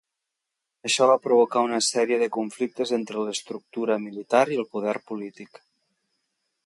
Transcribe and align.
Això 0.87 1.07
va 1.09 1.17
provocar 1.25 1.61
una 1.67 1.81
sèrie 1.87 2.17
de 2.23 2.29
conflictes 2.37 2.95
entre 2.99 3.27
l'estructura 3.27 3.99
militar 4.07 4.43
i 4.57 4.59
el 4.65 4.69
poder 4.75 4.97
polític. 5.13 5.63